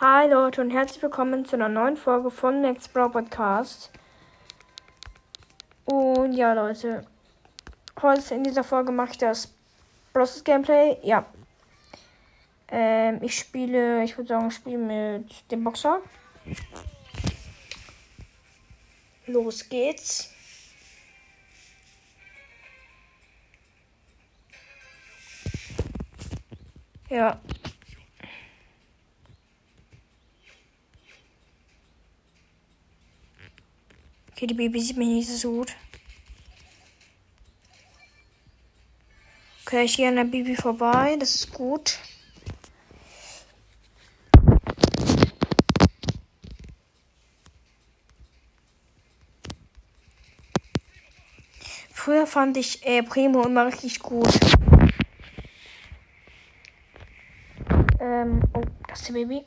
[0.00, 3.90] Hi Leute und herzlich willkommen zu einer neuen Folge von Next Brawl Podcast.
[5.86, 7.04] Und ja Leute,
[8.00, 9.52] heute in dieser Folge mache ich das
[10.12, 10.98] Process Gameplay.
[11.02, 11.26] Ja.
[12.68, 15.98] Ähm, ich spiele, ich würde sagen, ich spiele mit dem Boxer.
[19.26, 20.32] Los geht's.
[27.10, 27.40] Ja.
[34.38, 35.74] Okay, die Baby sieht mich nicht so gut.
[39.66, 41.16] Okay, ich gehe an der Baby vorbei.
[41.18, 41.98] Das ist gut.
[51.92, 54.38] Früher fand ich äh, Primo immer richtig gut.
[57.98, 59.44] Ähm, oh, das ist die Baby.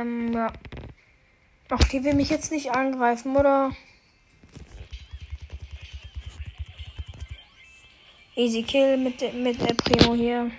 [0.00, 0.52] Ähm, ja.
[1.70, 3.72] Ach, die will mich jetzt nicht angreifen, oder?
[8.36, 10.50] Easy Kill mit, mit der Primo hier.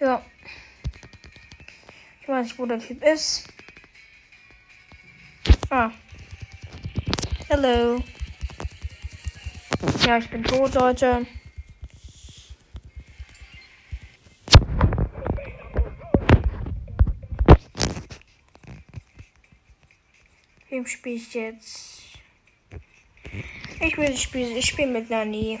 [0.00, 0.22] Ja.
[2.30, 3.48] Weiß nicht, wo der Typ ist.
[5.68, 5.90] Ah.
[7.48, 8.00] Hello.
[10.06, 11.26] Ja, ich bin tot, Leute.
[20.68, 22.00] Wem spiele ich jetzt?
[23.80, 24.56] Ich will spielen.
[24.56, 25.58] Ich spiele mit Nani.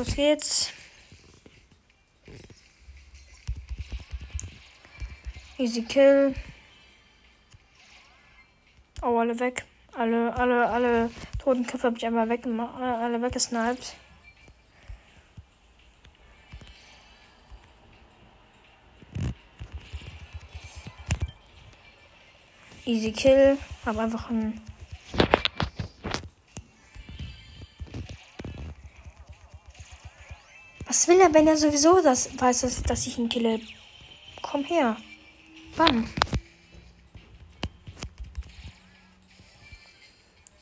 [0.00, 0.72] Los geht's.
[5.58, 6.34] Easy Kill.
[9.02, 9.66] Oh, alle weg.
[9.92, 13.94] Alle, alle, alle toten Köpfe habe ich einmal weggemacht, alle weggesniped.
[22.86, 23.58] Easy Kill.
[23.84, 24.62] Hab einfach einen
[31.10, 33.60] will er, wenn er sowieso das weiß, dass, dass ich ihn kille?
[34.42, 34.96] Komm her.
[35.76, 36.08] Bam.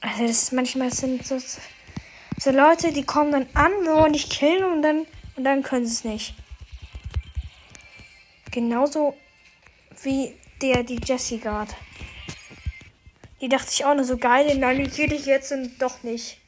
[0.00, 1.38] Also das ist manchmal sind so,
[2.38, 5.92] so Leute, die kommen dann an, wollen nicht killen und dann und dann können sie
[5.92, 6.34] es nicht.
[8.50, 9.14] Genauso
[10.02, 11.72] wie der die Jessie gerade.
[13.40, 16.38] Die dachte ich auch nur so geil, die kill ich jetzt und doch nicht.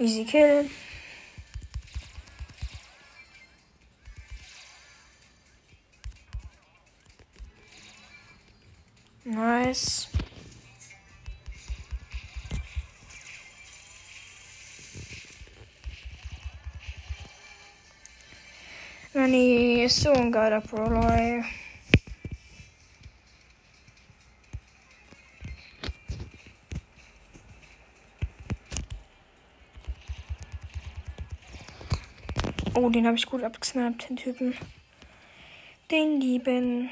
[0.00, 0.70] Easy Kill.
[9.24, 10.08] Nice.
[19.14, 21.42] Nani ist so ein geiler Proloy.
[32.80, 34.54] Oh, den habe ich gut abgesnappt, den Typen.
[35.90, 36.90] Den lieben.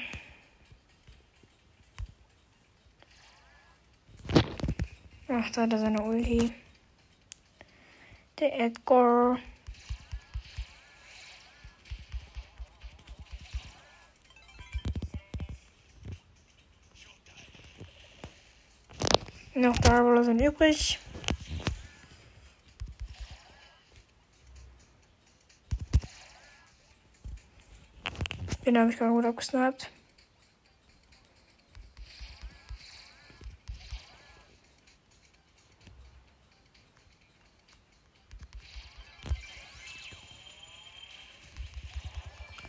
[5.29, 6.51] Ach, da hat er seine Ulti.
[8.37, 9.39] Der Edgar.
[19.53, 20.99] Noch Darwiller sind übrig.
[28.67, 29.89] Den habe ich gerade gut abgesnappt.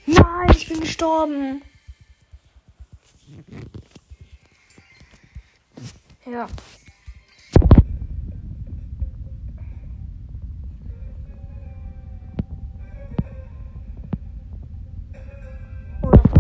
[0.07, 1.63] Nein, ich bin gestorben.
[6.27, 6.47] Ja.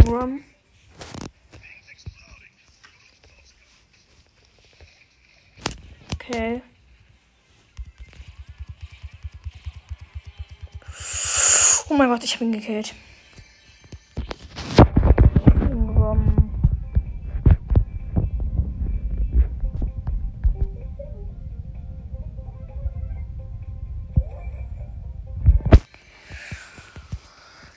[0.09, 0.43] Rum.
[6.15, 6.63] Okay.
[11.91, 12.95] Oh mein Gott, ich habe ihn gekillt.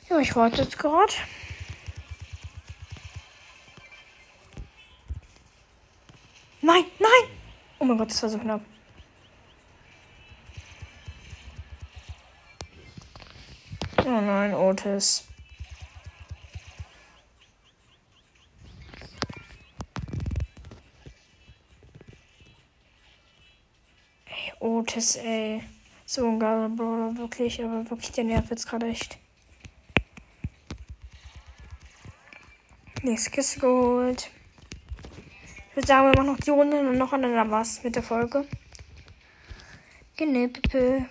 [0.09, 1.11] Ja, ich warte jetzt gerade.
[6.63, 7.29] Nein, nein!
[7.79, 8.61] Oh mein Gott, das war so knapp.
[13.97, 15.27] Oh nein, Otis.
[24.25, 25.63] Ey, Otis, ey.
[26.05, 29.17] So ein geiler Brawler, wirklich, aber wirklich, der nervt jetzt gerade echt.
[33.01, 34.29] Nächste Kiste geholt.
[35.71, 38.03] Ich würde sagen, wir machen noch die Runde und noch an dann was mit der
[38.03, 38.45] Folge.
[40.49, 41.05] Pippe.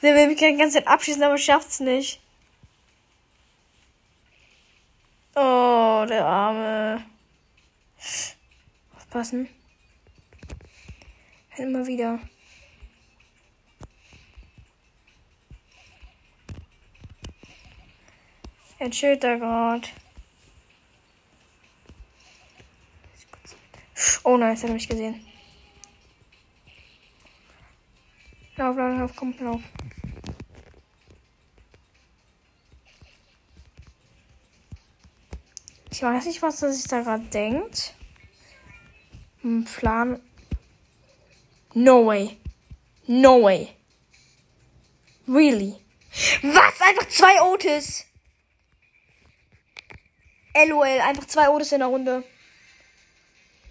[0.00, 2.20] Der will mich die ganze Zeit abschießen, aber schafft's nicht.
[5.36, 6.71] Oh, der Arme.
[9.12, 9.46] Aufpassen.
[11.58, 12.18] Immer wieder.
[18.78, 19.86] Er chillt da gerade.
[24.24, 25.22] Oh nein, hat er mich gesehen.
[28.56, 29.60] Lauf, lauf, lauf, komm, lauf.
[35.90, 37.94] Ich weiß nicht, was er sich da gerade denkt.
[39.42, 40.20] Plan.
[41.74, 42.38] No way.
[43.08, 43.76] No way.
[45.26, 45.76] Really?
[46.42, 46.80] Was?
[46.80, 48.04] Einfach zwei Otis.
[50.54, 52.24] LOL, einfach zwei Otis in der Runde.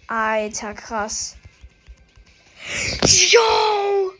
[0.08, 1.36] Alter, krass.
[3.30, 4.12] Yo!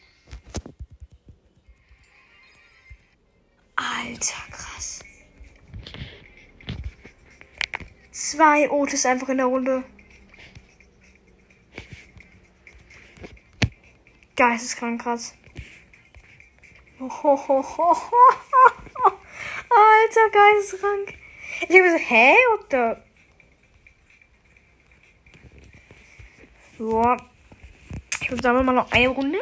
[3.75, 5.01] Alter, krass.
[8.13, 9.85] Zwei Otis einfach in der Runde.
[14.37, 15.35] Geisteskrank krass.
[19.71, 21.15] Alter, geisteskrank.
[21.69, 22.35] Ich hab so, hä?
[22.51, 22.97] What the?
[26.79, 27.17] Ja.
[28.21, 29.39] Ich würde sagen, wir mal noch eine Runde.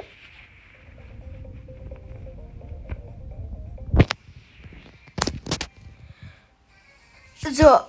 [7.52, 7.80] So.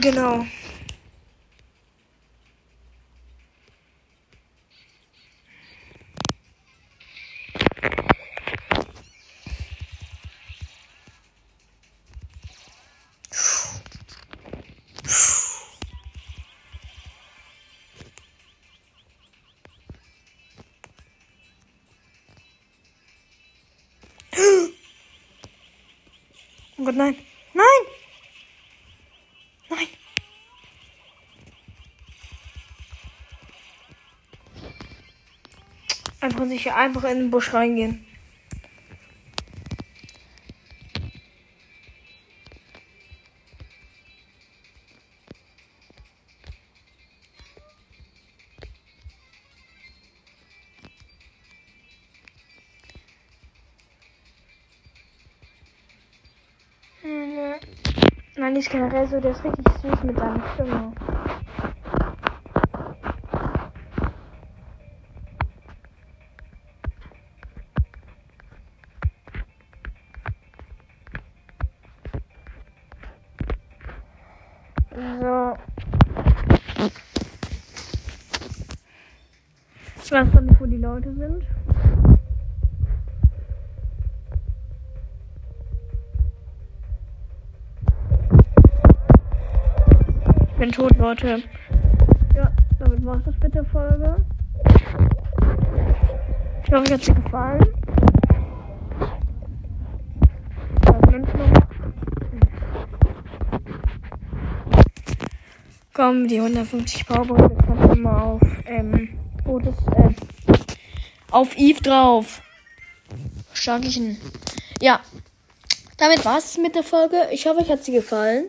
[0.00, 0.46] Genau.
[26.82, 27.16] Oh Gott, nein.
[27.54, 27.64] Nein!
[29.70, 29.86] Nein!
[36.20, 38.04] Einfach sicher einfach in den Busch reingehen.
[58.42, 60.92] Nein, ist generell so, der ist richtig süß mit seiner Stimme.
[75.20, 75.56] So.
[80.02, 81.46] Ich weiß gar nicht, wo die Leute sind.
[90.62, 91.42] Bin tot, Leute.
[92.36, 94.24] Ja, damit war es das mit der Folge.
[96.64, 97.66] Ich hoffe, euch hat sie gefallen.
[105.92, 109.08] Komm, die 150 Powerpunkte kommen immer auf, ähm,
[109.44, 110.10] gutes, äh,
[111.32, 112.40] auf Eve drauf.
[113.52, 114.16] Starklichen.
[114.80, 115.00] Ja.
[115.96, 117.16] Damit war's mit der Folge.
[117.32, 118.44] Ich hoffe, euch hat sie gefallen.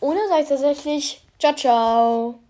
[0.00, 2.45] Oder sage ich tatsächlich, ciao, ciao.